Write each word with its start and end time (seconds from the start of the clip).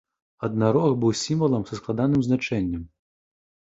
Аднарог 0.47 0.89
быў 1.03 1.13
сімвалам 1.23 1.69
са 1.71 1.81
складаным 1.83 2.21
значэннем. 2.33 2.93